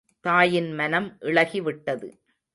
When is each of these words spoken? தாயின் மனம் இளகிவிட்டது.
தாயின் 0.21 0.71
மனம் 0.71 1.17
இளகிவிட்டது. 1.19 2.09